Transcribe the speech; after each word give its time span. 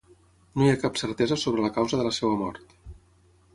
No 0.59 0.63
hi 0.65 0.69
ha 0.69 0.77
cap 0.83 0.97
certesa 1.01 1.37
sobre 1.43 1.67
la 1.67 1.71
causa 1.77 2.01
de 2.01 2.09
la 2.09 2.17
seva 2.21 2.43
mort. 2.43 2.77